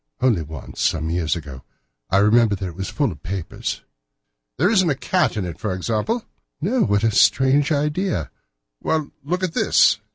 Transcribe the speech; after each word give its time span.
"Only 0.19 0.41
once, 0.41 0.81
some 0.81 1.11
years 1.11 1.35
ago. 1.35 1.61
I 2.09 2.17
remember 2.17 2.55
that 2.55 2.65
it 2.69 2.73
was 2.75 2.89
full 2.89 3.11
of 3.11 3.21
papers." 3.21 3.83
"There 4.57 4.71
isn't 4.71 4.89
a 4.89 4.95
cat 4.95 5.37
in 5.37 5.45
it, 5.45 5.59
for 5.59 5.75
example?" 5.75 6.25
"No. 6.59 6.81
What 6.81 7.03
a 7.03 7.11
strange 7.11 7.71
idea!" 7.71 8.31
"Well, 8.81 9.11
look 9.23 9.43
at 9.43 9.53
this!" 9.53 9.99